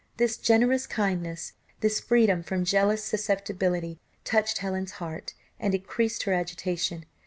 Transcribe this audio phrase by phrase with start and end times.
[0.17, 7.05] This generous kindness, this freedom from jealous susceptibility, touched Helen's heart, and increased her agitation.